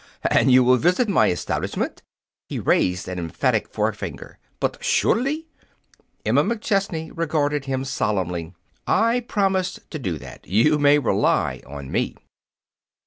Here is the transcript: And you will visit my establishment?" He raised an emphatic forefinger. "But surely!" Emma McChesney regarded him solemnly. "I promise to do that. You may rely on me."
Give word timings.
And 0.31 0.51
you 0.51 0.63
will 0.63 0.77
visit 0.77 1.07
my 1.07 1.29
establishment?" 1.29 2.01
He 2.49 2.57
raised 2.57 3.07
an 3.07 3.19
emphatic 3.19 3.67
forefinger. 3.67 4.39
"But 4.59 4.83
surely!" 4.83 5.45
Emma 6.25 6.43
McChesney 6.43 7.11
regarded 7.13 7.65
him 7.65 7.85
solemnly. 7.85 8.55
"I 8.87 9.19
promise 9.19 9.79
to 9.91 9.99
do 9.99 10.17
that. 10.17 10.47
You 10.47 10.79
may 10.79 10.97
rely 10.97 11.61
on 11.67 11.91
me." 11.91 12.17